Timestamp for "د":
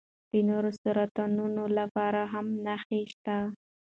0.31-0.33